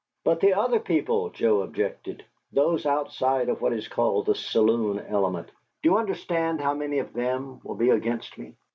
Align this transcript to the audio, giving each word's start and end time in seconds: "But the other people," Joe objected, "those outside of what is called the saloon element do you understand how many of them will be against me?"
"But 0.23 0.39
the 0.39 0.55
other 0.55 0.79
people," 0.79 1.29
Joe 1.29 1.61
objected, 1.61 2.25
"those 2.51 2.87
outside 2.87 3.49
of 3.49 3.61
what 3.61 3.71
is 3.71 3.87
called 3.87 4.25
the 4.25 4.33
saloon 4.33 4.97
element 4.97 5.49
do 5.83 5.89
you 5.89 5.97
understand 5.99 6.59
how 6.59 6.73
many 6.73 6.97
of 6.97 7.13
them 7.13 7.61
will 7.63 7.75
be 7.75 7.91
against 7.91 8.35
me?" 8.35 8.55